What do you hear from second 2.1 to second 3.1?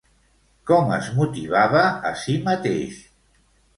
a sí mateix?